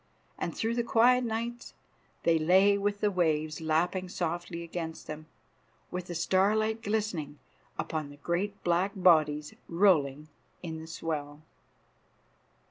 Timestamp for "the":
0.73-0.83, 3.01-3.11, 6.07-6.15, 8.09-8.17, 10.79-10.87